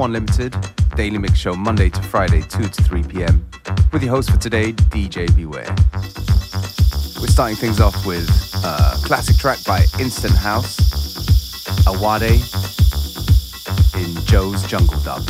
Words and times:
Unlimited, 0.00 0.54
daily 0.96 1.18
mix 1.18 1.38
show 1.38 1.54
Monday 1.54 1.88
to 1.90 2.02
Friday, 2.02 2.42
2 2.42 2.68
to 2.68 2.82
3 2.84 3.02
p.m. 3.02 3.44
With 3.92 4.02
your 4.02 4.12
host 4.12 4.30
for 4.30 4.36
today, 4.36 4.72
DJ 4.72 5.34
Beware. 5.34 5.74
We're 7.20 7.26
starting 7.26 7.56
things 7.56 7.80
off 7.80 8.06
with 8.06 8.28
a 8.64 8.96
classic 9.04 9.36
track 9.36 9.58
by 9.64 9.84
Instant 9.98 10.34
House, 10.34 10.78
Awade, 11.86 12.40
in 13.96 14.24
Joe's 14.24 14.62
Jungle 14.66 14.98
Dub. 15.00 15.22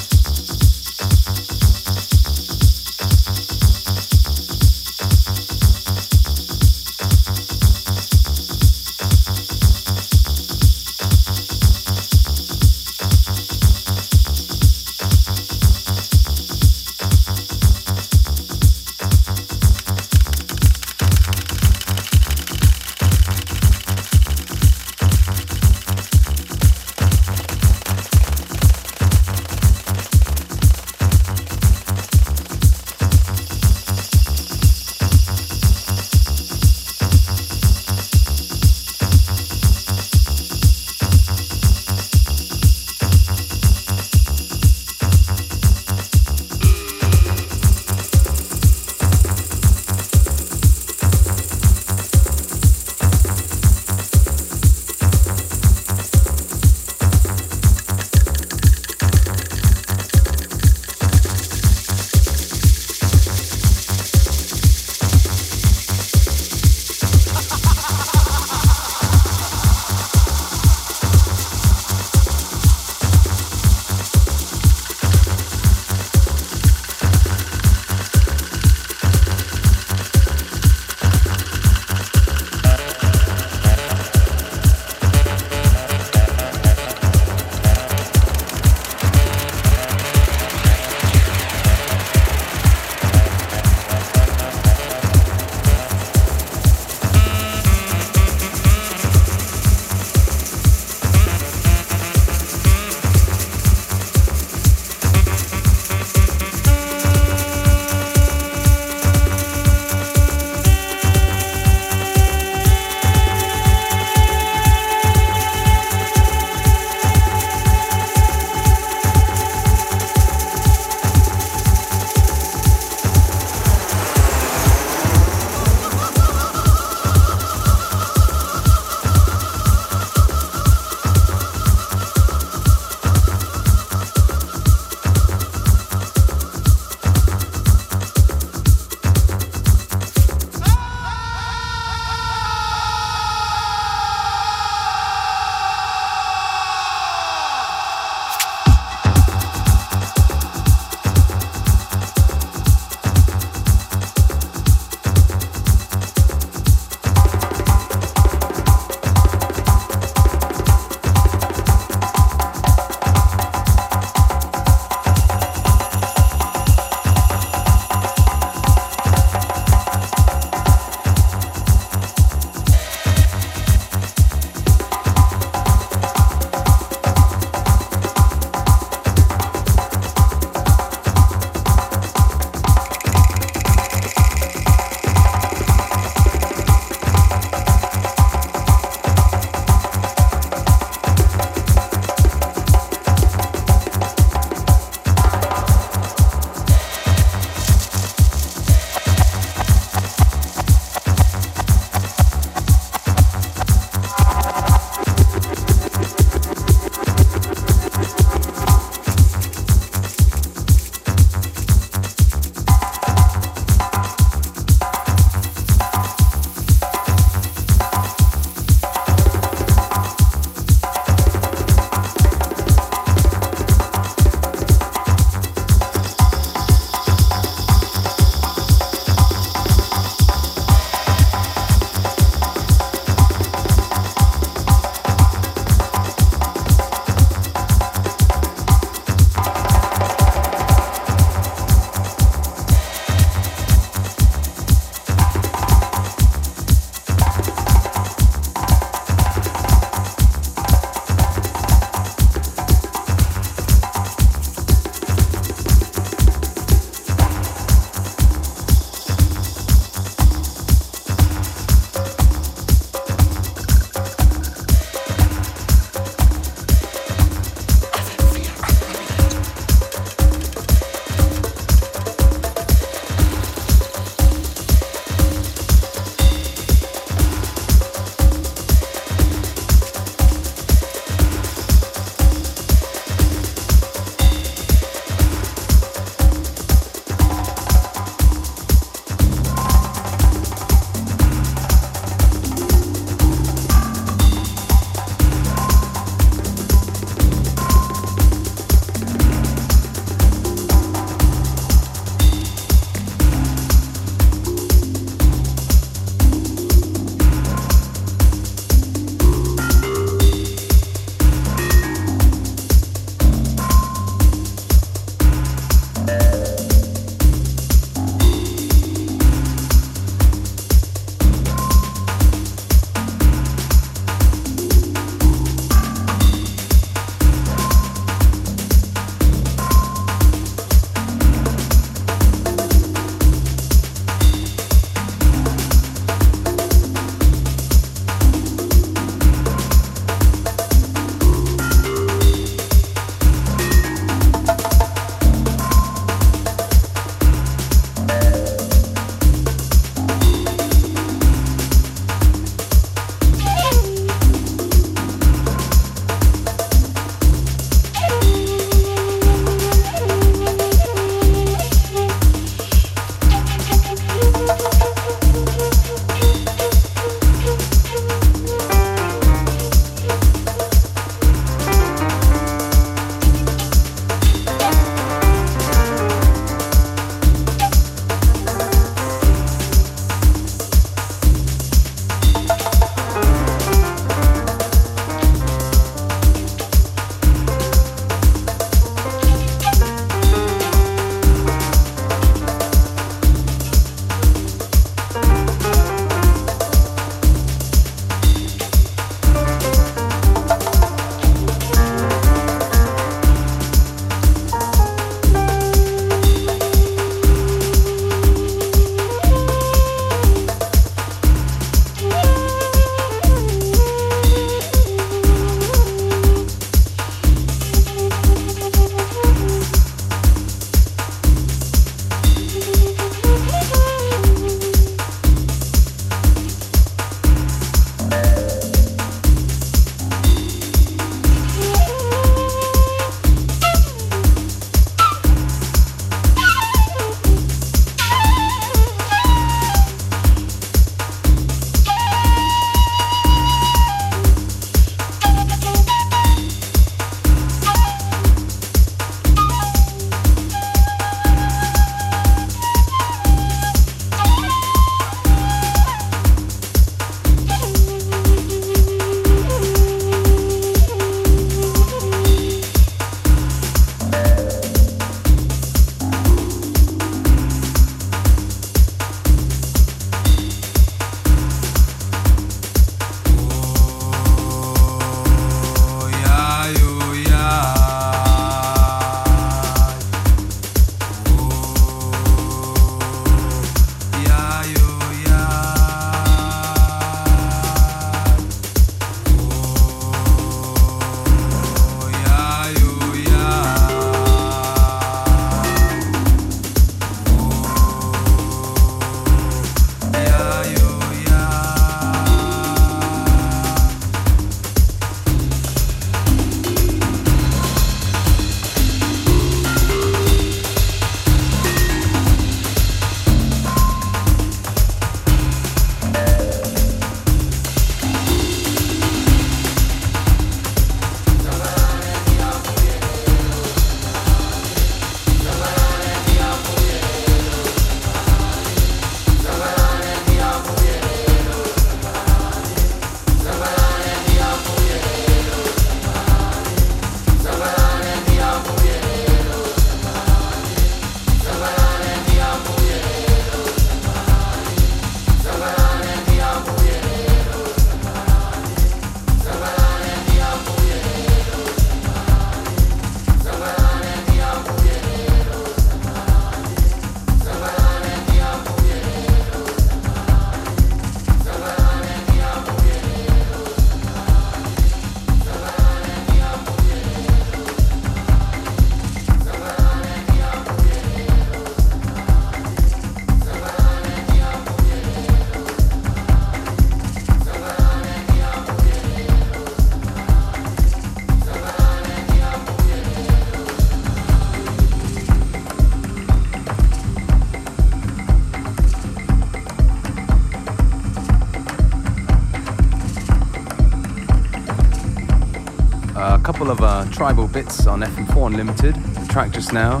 Couple 596.60 596.72
of 596.72 596.82
uh, 596.82 597.10
tribal 597.10 597.48
bits 597.48 597.86
on 597.86 598.02
FM4 598.02 598.48
Unlimited. 598.48 598.94
The 598.94 599.26
track 599.32 599.50
just 599.50 599.72
now, 599.72 600.00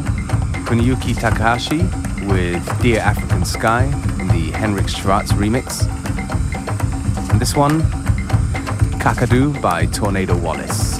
Kuniyuki 0.66 1.18
Takahashi 1.18 1.78
with 2.26 2.82
Dear 2.82 3.00
African 3.00 3.46
Sky 3.46 3.84
in 4.20 4.28
the 4.28 4.50
Henrik 4.50 4.86
Schwarz 4.86 5.32
remix. 5.32 5.88
And 7.30 7.40
this 7.40 7.56
one, 7.56 7.80
Kakadu 9.00 9.58
by 9.62 9.86
Tornado 9.86 10.36
Wallace. 10.36 10.99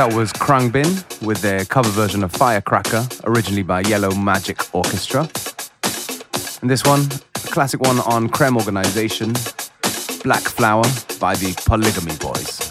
That 0.00 0.14
was 0.14 0.32
Khruangbin 0.32 1.20
with 1.26 1.42
their 1.42 1.66
cover 1.66 1.90
version 1.90 2.24
of 2.24 2.32
Firecracker, 2.32 3.06
originally 3.24 3.62
by 3.62 3.82
Yellow 3.82 4.14
Magic 4.14 4.74
Orchestra. 4.74 5.28
And 6.62 6.70
this 6.70 6.84
one, 6.84 7.06
classic 7.34 7.82
one 7.82 7.98
on 8.00 8.30
Krem 8.30 8.56
Organization, 8.56 9.34
Black 10.22 10.40
Flower 10.40 10.86
by 11.20 11.34
the 11.34 11.52
Polygamy 11.66 12.16
Boys. 12.16 12.70